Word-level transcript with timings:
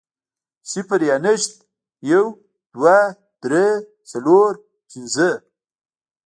صفر 0.71 0.99
يا 1.09 1.15
نشت, 1.25 1.53
يو, 2.09 2.23
دوه, 2.75 2.97
درې, 3.43 3.67
څلور, 4.11 4.51
پنځه 4.89 5.29